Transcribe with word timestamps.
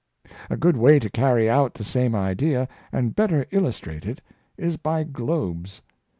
A 0.49 0.57
good 0.57 0.77
way 0.77 0.97
to 0.97 1.11
carry 1.11 1.47
out 1.47 1.75
the 1.75 1.83
same 1.83 2.15
idea, 2.15 2.67
and 2.91 3.15
better 3.15 3.45
illustrate 3.51 4.03
it, 4.03 4.19
is 4.57 4.75
by 4.75 5.03
globes. 5.03 5.83